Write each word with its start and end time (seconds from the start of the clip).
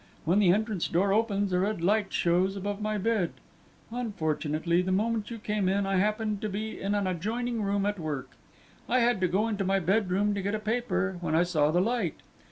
When 0.25 0.39
the 0.39 0.51
entrance 0.51 0.87
door 0.87 1.13
opens, 1.13 1.53
a 1.53 1.59
red 1.59 1.83
light 1.83 2.11
shows 2.11 2.55
above 2.55 2.81
my 2.81 2.97
bed. 2.97 3.33
Unfortunately, 3.91 4.81
the 4.81 4.91
moment 4.91 5.29
you 5.29 5.37
came 5.37 5.69
in 5.69 5.85
I 5.85 5.97
happened 5.97 6.41
to 6.41 6.49
be 6.49 6.81
in 6.81 6.95
an 6.95 7.05
adjoining 7.05 7.61
room 7.61 7.85
at 7.85 7.99
work. 7.99 8.31
I 8.89 9.01
had 9.01 9.21
to 9.21 9.27
go 9.27 9.47
into 9.47 9.63
my 9.63 9.79
bedroom 9.79 10.33
to 10.33 10.41
get 10.41 10.55
a 10.55 10.59
paper, 10.59 11.17
when 11.21 11.35
I 11.35 11.43
saw 11.43 11.69
the 11.69 11.81
light. 11.81 12.15